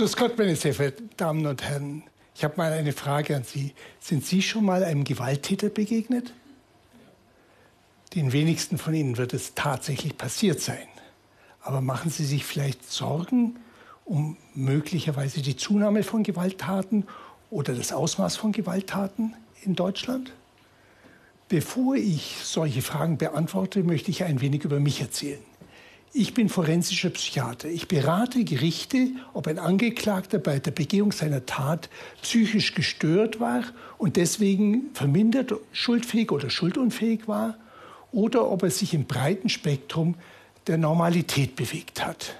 [0.00, 2.04] Grüß Gott, meine sehr verehrten Damen und Herren.
[2.34, 3.74] Ich habe mal eine Frage an Sie.
[4.00, 6.32] Sind Sie schon mal einem Gewalttäter begegnet?
[8.14, 10.88] Den wenigsten von Ihnen wird es tatsächlich passiert sein.
[11.60, 13.58] Aber machen Sie sich vielleicht Sorgen
[14.06, 17.06] um möglicherweise die Zunahme von Gewalttaten
[17.50, 20.32] oder das Ausmaß von Gewalttaten in Deutschland?
[21.50, 25.49] Bevor ich solche Fragen beantworte, möchte ich ein wenig über mich erzählen.
[26.12, 27.68] Ich bin forensischer Psychiater.
[27.68, 31.88] Ich berate Gerichte, ob ein Angeklagter bei der Begehung seiner Tat
[32.20, 33.62] psychisch gestört war
[33.96, 37.56] und deswegen vermindert schuldfähig oder schuldunfähig war
[38.10, 40.16] oder ob er sich im breiten Spektrum
[40.66, 42.34] der Normalität bewegt hat.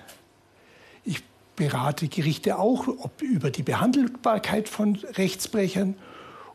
[1.05, 1.23] Ich
[1.55, 5.95] berate Gerichte auch ob über die Behandelbarkeit von Rechtsbrechern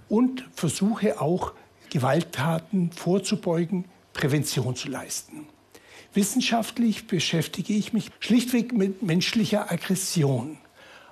[0.09, 1.54] und versuche auch
[1.90, 5.48] Gewalttaten vorzubeugen, Prävention zu leisten.
[6.16, 10.58] Wissenschaftlich beschäftige ich mich schlichtweg mit menschlicher Aggression.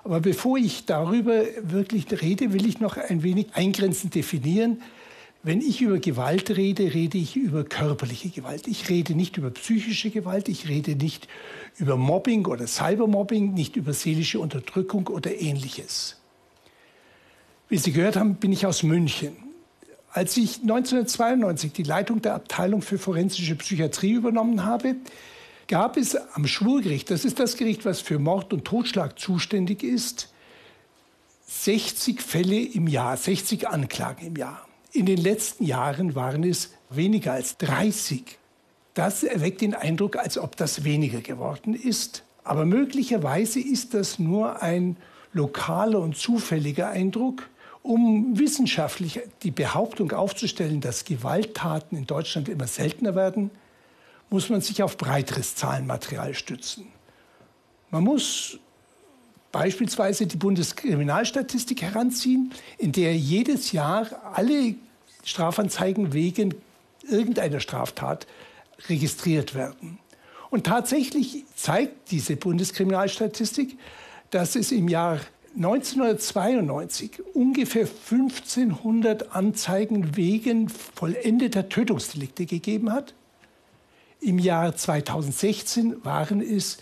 [0.04, 4.82] Aber bevor ich darüber wirklich rede, will ich noch ein wenig eingrenzend definieren.
[5.44, 8.68] Wenn ich über Gewalt rede, rede ich über körperliche Gewalt.
[8.68, 11.28] Ich rede nicht über psychische Gewalt, ich rede nicht
[11.78, 16.18] über Mobbing oder Cybermobbing, nicht über seelische Unterdrückung oder ähnliches.
[17.68, 19.36] Wie Sie gehört haben, bin ich aus München.
[20.14, 24.96] Als ich 1992 die Leitung der Abteilung für forensische Psychiatrie übernommen habe,
[25.68, 30.30] gab es am Schwurgericht, das ist das Gericht, was für Mord und Totschlag zuständig ist,
[31.48, 34.68] 60 Fälle im Jahr, 60 Anklagen im Jahr.
[34.92, 38.38] In den letzten Jahren waren es weniger als 30.
[38.94, 42.24] Das erweckt den Eindruck, als ob das weniger geworden ist.
[42.44, 44.96] Aber möglicherweise ist das nur ein
[45.34, 47.50] lokaler und zufälliger Eindruck.
[47.84, 53.52] Um wissenschaftlich die Behauptung aufzustellen, dass Gewalttaten in Deutschland immer seltener werden,
[54.30, 56.88] muss man sich auf breiteres Zahlenmaterial stützen.
[57.92, 58.58] Man muss
[59.52, 64.76] beispielsweise die Bundeskriminalstatistik heranziehen, in der jedes Jahr alle
[65.24, 66.56] Strafanzeigen wegen
[67.08, 68.28] irgendeiner Straftat
[68.88, 70.00] registriert werden.
[70.50, 73.78] Und tatsächlich zeigt diese Bundeskriminalstatistik,
[74.30, 75.20] dass es im Jahr
[75.56, 83.14] 1992 ungefähr 1500 Anzeigen wegen vollendeter Tötungsdelikte gegeben hat.
[84.20, 86.78] Im Jahr 2016 waren es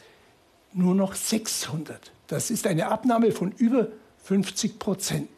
[0.73, 2.11] nur noch 600.
[2.27, 3.87] Das ist eine Abnahme von über
[4.23, 5.29] 50 Prozent.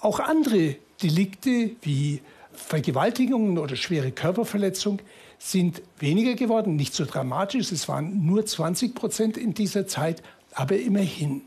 [0.00, 2.20] Auch andere Delikte wie
[2.52, 5.00] Vergewaltigungen oder schwere Körperverletzung
[5.38, 7.72] sind weniger geworden, nicht so dramatisch.
[7.72, 11.42] Es waren nur 20 Prozent in dieser Zeit, aber immerhin.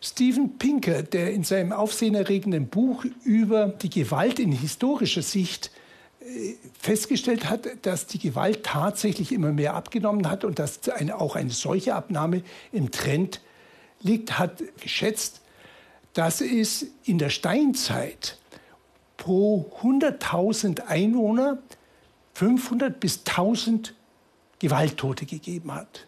[0.00, 5.70] Steven Pinker, der in seinem aufsehenerregenden Buch über die Gewalt in historischer Sicht
[6.20, 11.36] äh, festgestellt hat, dass die Gewalt tatsächlich immer mehr abgenommen hat und dass eine, auch
[11.36, 13.42] eine solche Abnahme im Trend
[14.00, 15.42] liegt, hat geschätzt,
[16.14, 18.38] dass es in der Steinzeit
[19.18, 21.58] pro 100.000 Einwohner
[22.34, 23.94] 500 bis 1000
[24.58, 26.06] Gewalttote gegeben hat.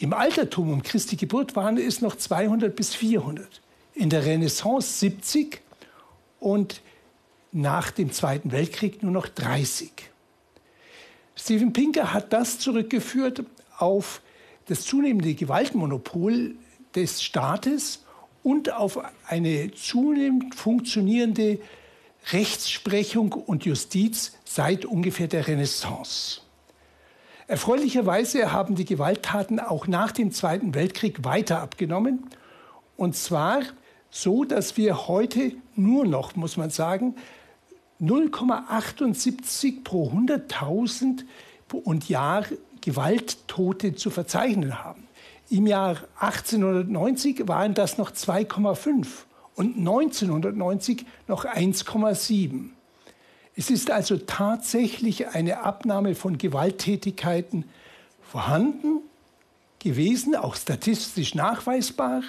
[0.00, 3.60] Im Altertum um Christi Geburt waren es noch 200 bis 400.
[3.94, 5.60] In der Renaissance 70
[6.38, 6.82] und
[7.50, 9.90] nach dem Zweiten Weltkrieg nur noch 30.
[11.34, 13.42] Steven Pinker hat das zurückgeführt
[13.76, 14.22] auf
[14.66, 16.54] das zunehmende Gewaltmonopol
[16.94, 18.04] des Staates
[18.44, 21.58] und auf eine zunehmend funktionierende
[22.30, 26.42] Rechtsprechung und Justiz seit ungefähr der Renaissance.
[27.48, 32.26] Erfreulicherweise haben die Gewalttaten auch nach dem Zweiten Weltkrieg weiter abgenommen.
[32.98, 33.62] Und zwar
[34.10, 37.14] so, dass wir heute nur noch, muss man sagen,
[38.02, 41.24] 0,78 pro 100.000
[41.72, 42.44] und Jahr
[42.82, 45.08] Gewalttote zu verzeichnen haben.
[45.48, 49.06] Im Jahr 1890 waren das noch 2,5
[49.54, 52.72] und 1990 noch 1,7.
[53.58, 57.64] Es ist also tatsächlich eine Abnahme von Gewalttätigkeiten
[58.22, 59.00] vorhanden
[59.80, 62.22] gewesen, auch statistisch nachweisbar.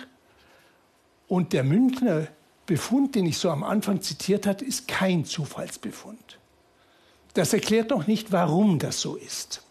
[1.27, 2.29] Und der Münchner
[2.65, 6.39] Befund, den ich so am Anfang zitiert habe, ist kein Zufallsbefund.
[7.35, 9.61] Das erklärt noch nicht, warum das so ist.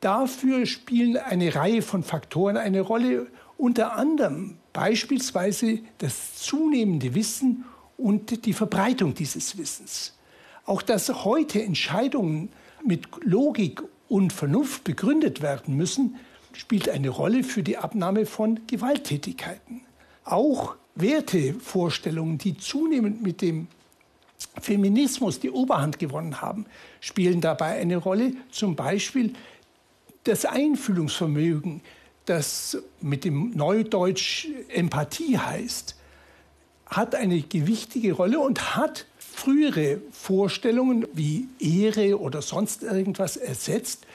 [0.00, 3.28] Dafür spielen eine Reihe von Faktoren eine Rolle,
[3.58, 7.64] unter anderem beispielsweise das zunehmende Wissen
[7.96, 10.15] und die Verbreitung dieses Wissens.
[10.66, 12.50] Auch dass heute Entscheidungen
[12.84, 16.16] mit Logik und Vernunft begründet werden müssen,
[16.52, 19.82] spielt eine Rolle für die Abnahme von Gewalttätigkeiten.
[20.24, 23.68] Auch Wertevorstellungen, die zunehmend mit dem
[24.60, 26.66] Feminismus die Oberhand gewonnen haben,
[27.00, 28.32] spielen dabei eine Rolle.
[28.50, 29.34] Zum Beispiel
[30.24, 31.82] das Einfühlungsvermögen,
[32.24, 35.94] das mit dem Neudeutsch Empathie heißt,
[36.86, 39.06] hat eine gewichtige Rolle und hat
[39.36, 44.06] frühere Vorstellungen wie Ehre oder sonst irgendwas ersetzt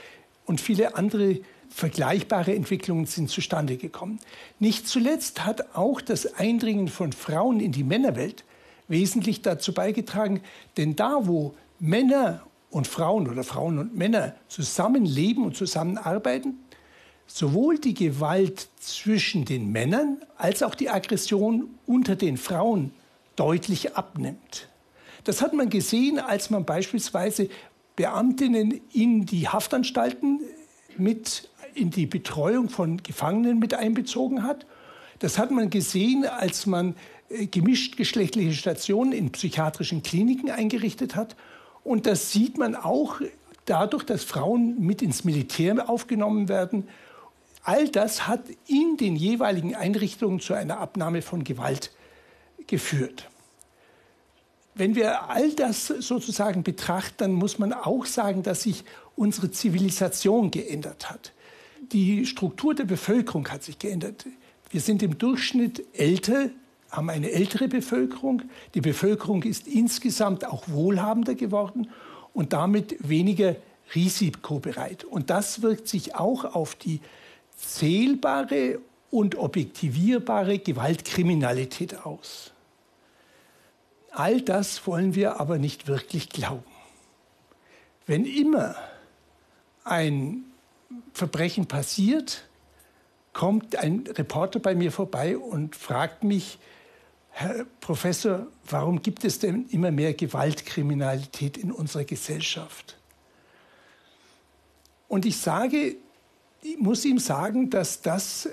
[0.48, 4.20] und viele andere vergleichbare Entwicklungen sind zustande gekommen.
[4.60, 8.44] Nicht zuletzt hat auch das Eindringen von Frauen in die Männerwelt
[8.88, 10.42] wesentlich dazu beigetragen,
[10.76, 12.42] denn da, wo Männer
[12.72, 16.58] und Frauen oder Frauen und Männer zusammenleben und zusammenarbeiten,
[17.28, 22.92] sowohl die Gewalt zwischen den Männern als auch die Aggression unter den Frauen
[23.36, 24.68] deutlich abnimmt.
[25.24, 27.50] Das hat man gesehen, als man beispielsweise
[27.96, 30.40] Beamtinnen in die Haftanstalten
[30.98, 34.66] mit in die Betreuung von Gefangenen mit einbezogen hat.
[35.20, 36.96] Das hat man gesehen, als man
[37.30, 41.36] äh, gemischt geschlechtliche Stationen in psychiatrischen Kliniken eingerichtet hat.
[41.84, 43.22] Und das sieht man auch
[43.66, 46.88] dadurch, dass Frauen mit ins Militär aufgenommen werden.
[47.64, 51.92] All das hat in den jeweiligen Einrichtungen zu einer Abnahme von Gewalt
[52.68, 53.31] geführt.
[54.74, 58.84] Wenn wir all das sozusagen betrachten, dann muss man auch sagen, dass sich
[59.16, 61.34] unsere Zivilisation geändert hat.
[61.92, 64.26] Die Struktur der Bevölkerung hat sich geändert.
[64.70, 66.50] Wir sind im Durchschnitt älter,
[66.90, 68.44] haben eine ältere Bevölkerung.
[68.74, 71.90] Die Bevölkerung ist insgesamt auch wohlhabender geworden
[72.34, 73.58] und damit weniger
[73.94, 75.04] risikobereit.
[75.04, 77.02] Und das wirkt sich auch auf die
[77.58, 78.80] zählbare
[79.10, 82.54] und objektivierbare Gewaltkriminalität aus.
[84.12, 86.63] All das wollen wir aber nicht wirklich glauben.
[88.06, 88.75] Wenn immer
[89.84, 90.44] ein
[91.13, 92.48] Verbrechen passiert,
[93.34, 96.60] kommt ein Reporter bei mir vorbei und fragt mich,
[97.30, 102.98] Herr Professor, warum gibt es denn immer mehr Gewaltkriminalität in unserer Gesellschaft?
[105.08, 105.96] Und ich sage,
[106.62, 108.50] ich muss ihm sagen, dass das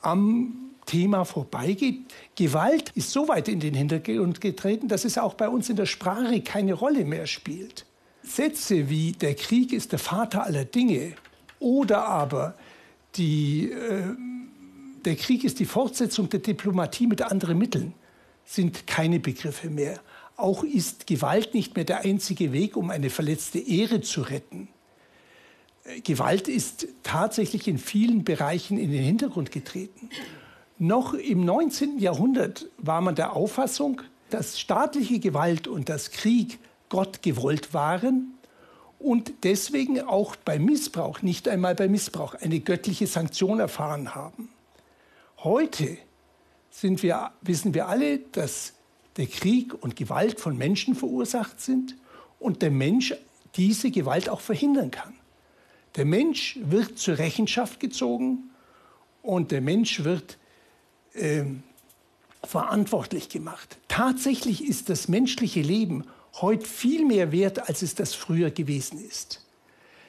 [0.00, 2.00] am Thema vorbeigeht.
[2.36, 5.86] Gewalt ist so weit in den Hintergrund getreten, dass es auch bei uns in der
[5.86, 7.86] Sprache keine Rolle mehr spielt.
[8.22, 11.12] Sätze wie der Krieg ist der Vater aller Dinge
[11.58, 12.54] oder aber
[13.16, 14.02] die, äh,
[15.04, 17.94] der Krieg ist die Fortsetzung der Diplomatie mit anderen Mitteln
[18.44, 20.00] sind keine Begriffe mehr.
[20.36, 24.68] Auch ist Gewalt nicht mehr der einzige Weg, um eine verletzte Ehre zu retten.
[25.84, 30.10] Äh, Gewalt ist tatsächlich in vielen Bereichen in den Hintergrund getreten.
[30.78, 31.98] Noch im 19.
[31.98, 38.34] Jahrhundert war man der Auffassung, dass staatliche Gewalt und das Krieg Gott gewollt waren
[38.98, 44.48] und deswegen auch beim Missbrauch, nicht einmal bei Missbrauch, eine göttliche Sanktion erfahren haben.
[45.38, 45.98] Heute
[46.82, 48.72] wir, wissen wir alle, dass
[49.16, 51.96] der Krieg und Gewalt von Menschen verursacht sind
[52.40, 53.14] und der Mensch
[53.56, 55.14] diese Gewalt auch verhindern kann.
[55.96, 58.50] Der Mensch wird zur Rechenschaft gezogen
[59.22, 60.38] und der Mensch wird
[61.14, 61.44] äh,
[62.42, 63.78] verantwortlich gemacht.
[63.88, 66.04] Tatsächlich ist das menschliche Leben
[66.40, 69.44] heute viel mehr wert, als es das früher gewesen ist.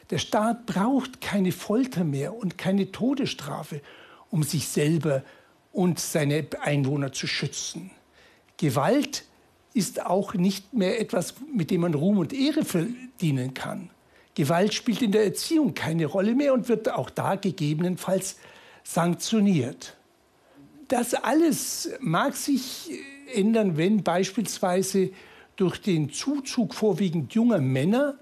[0.09, 3.81] Der Staat braucht keine Folter mehr und keine Todesstrafe,
[4.29, 5.23] um sich selber
[5.71, 7.91] und seine Einwohner zu schützen.
[8.57, 9.25] Gewalt
[9.73, 13.89] ist auch nicht mehr etwas, mit dem man Ruhm und Ehre verdienen kann.
[14.35, 18.37] Gewalt spielt in der Erziehung keine Rolle mehr und wird auch da gegebenenfalls
[18.83, 19.95] sanktioniert.
[20.87, 22.91] Das alles mag sich
[23.33, 25.11] ändern, wenn beispielsweise
[25.55, 28.17] durch den Zuzug vorwiegend junger Männer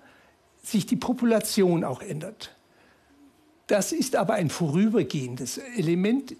[0.61, 2.55] sich die Population auch ändert.
[3.67, 6.35] Das ist aber ein vorübergehendes Element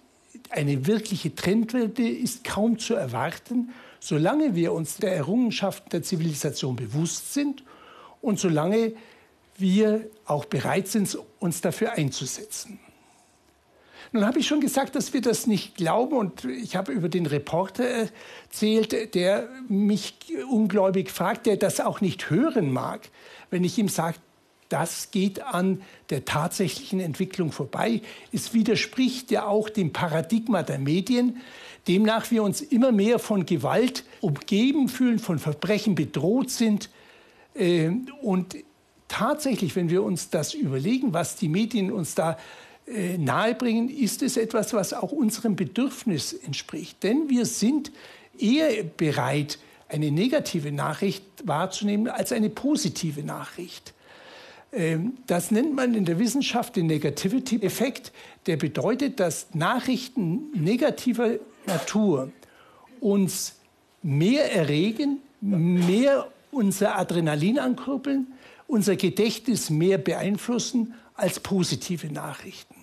[0.50, 7.32] eine wirkliche Trendwende ist kaum zu erwarten, solange wir uns der Errungenschaften der Zivilisation bewusst
[7.34, 7.64] sind
[8.20, 8.92] und solange
[9.56, 12.78] wir auch bereit sind, uns dafür einzusetzen.
[14.12, 17.26] Nun habe ich schon gesagt, dass wir das nicht glauben und ich habe über den
[17.26, 20.14] Reporter erzählt, der mich
[20.50, 23.08] ungläubig fragt, der das auch nicht hören mag,
[23.50, 24.16] wenn ich ihm sage,
[24.68, 28.00] das geht an der tatsächlichen Entwicklung vorbei.
[28.32, 31.40] Es widerspricht ja auch dem Paradigma der Medien,
[31.86, 36.90] demnach wir uns immer mehr von Gewalt umgeben fühlen, von Verbrechen bedroht sind.
[37.54, 38.56] Ähm, und
[39.06, 42.36] tatsächlich, wenn wir uns das überlegen, was die Medien uns da äh,
[42.86, 47.02] nahebringen, ist es etwas, was auch unserem Bedürfnis entspricht.
[47.02, 47.90] Denn wir sind
[48.38, 53.94] eher bereit, eine negative Nachricht wahrzunehmen als eine positive Nachricht.
[54.72, 58.12] Ähm, das nennt man in der Wissenschaft den Negativity-Effekt.
[58.46, 62.32] Der bedeutet, dass Nachrichten negativer Natur
[63.00, 63.54] uns
[64.02, 68.26] mehr erregen, mehr unser Adrenalin ankurbeln,
[68.66, 72.73] unser Gedächtnis mehr beeinflussen als positive Nachrichten.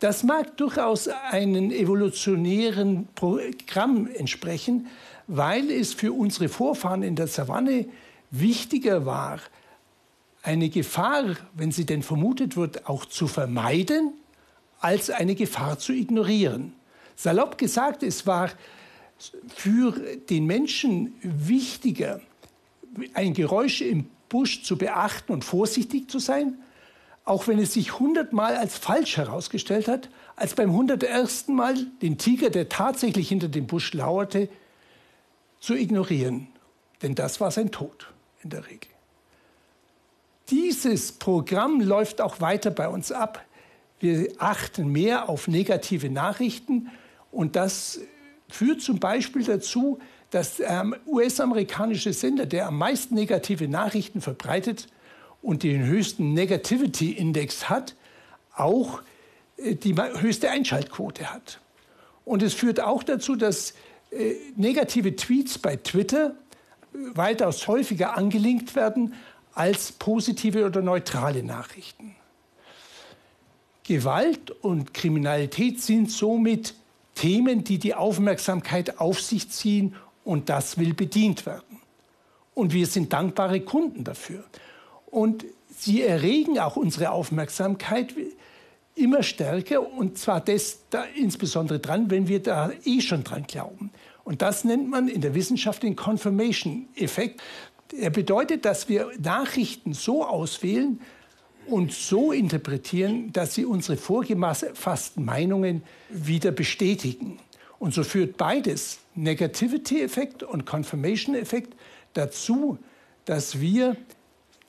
[0.00, 4.86] Das mag durchaus einem evolutionären Programm entsprechen,
[5.26, 7.86] weil es für unsere Vorfahren in der Savanne
[8.30, 9.40] wichtiger war,
[10.42, 14.14] eine Gefahr, wenn sie denn vermutet wird, auch zu vermeiden,
[14.80, 16.72] als eine Gefahr zu ignorieren.
[17.14, 18.50] Salopp gesagt, es war
[19.54, 19.92] für
[20.30, 22.22] den Menschen wichtiger,
[23.12, 26.54] ein Geräusch im Busch zu beachten und vorsichtig zu sein,
[27.30, 32.50] auch wenn es sich hundertmal als falsch herausgestellt hat, als beim hundertersten Mal den Tiger,
[32.50, 34.48] der tatsächlich hinter dem Busch lauerte,
[35.60, 36.48] zu ignorieren.
[37.02, 38.08] Denn das war sein Tod
[38.42, 38.90] in der Regel.
[40.50, 43.44] Dieses Programm läuft auch weiter bei uns ab.
[44.00, 46.90] Wir achten mehr auf negative Nachrichten
[47.30, 48.00] und das
[48.48, 54.88] führt zum Beispiel dazu, dass der US-amerikanische Sender, der am meisten negative Nachrichten verbreitet,
[55.42, 57.94] und den höchsten Negativity Index hat,
[58.54, 59.02] auch
[59.56, 61.60] äh, die höchste Einschaltquote hat.
[62.24, 63.74] Und es führt auch dazu, dass
[64.10, 66.34] äh, negative Tweets bei Twitter
[66.92, 69.14] äh, weitaus häufiger angelinkt werden
[69.54, 72.14] als positive oder neutrale Nachrichten.
[73.84, 76.74] Gewalt und Kriminalität sind somit
[77.16, 81.80] Themen, die die Aufmerksamkeit auf sich ziehen und das will bedient werden.
[82.54, 84.44] Und wir sind dankbare Kunden dafür.
[85.10, 88.14] Und sie erregen auch unsere Aufmerksamkeit
[88.94, 93.90] immer stärker und zwar das da insbesondere dran, wenn wir da eh schon dran glauben.
[94.24, 97.40] Und das nennt man in der Wissenschaft den Confirmation-Effekt.
[97.96, 101.00] Er bedeutet, dass wir Nachrichten so auswählen
[101.66, 107.38] und so interpretieren, dass sie unsere vorgefassten Meinungen wieder bestätigen.
[107.78, 111.74] Und so führt beides, Negativity-Effekt und Confirmation-Effekt,
[112.12, 112.78] dazu,
[113.24, 113.96] dass wir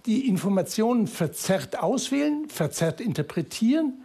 [0.06, 4.04] die Informationen verzerrt auswählen, verzerrt interpretieren,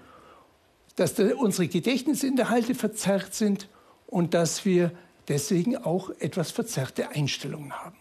[0.97, 3.69] dass unsere Gedächtnisinhalte verzerrt sind
[4.07, 4.93] und dass wir
[5.29, 7.97] deswegen auch etwas verzerrte Einstellungen haben.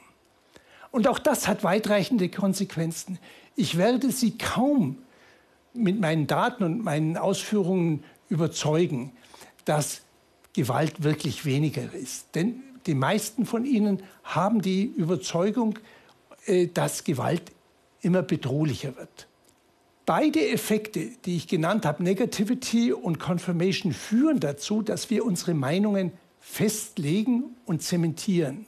[0.92, 3.20] Und auch das hat weitreichende Konsequenzen.
[3.56, 4.98] Ich werde Sie kaum
[5.74, 9.12] mit meinen Daten und meinen Ausführungen überzeugen,
[9.66, 10.02] dass
[10.54, 12.34] Gewalt wirklich weniger ist.
[12.34, 15.78] Denn die meisten von Ihnen haben die Überzeugung,
[16.46, 17.52] äh, dass Gewalt
[18.06, 19.28] immer bedrohlicher wird.
[20.06, 26.12] Beide Effekte, die ich genannt habe, Negativity und Confirmation, führen dazu, dass wir unsere Meinungen
[26.40, 28.68] festlegen und zementieren.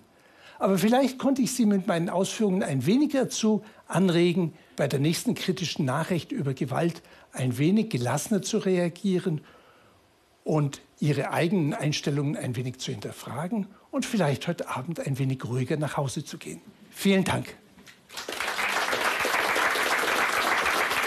[0.57, 5.35] Aber vielleicht konnte ich Sie mit meinen Ausführungen ein wenig dazu anregen, bei der nächsten
[5.35, 9.41] kritischen Nachricht über Gewalt ein wenig gelassener zu reagieren
[10.43, 15.77] und Ihre eigenen Einstellungen ein wenig zu hinterfragen und vielleicht heute Abend ein wenig ruhiger
[15.77, 16.61] nach Hause zu gehen.
[16.89, 17.55] Vielen Dank.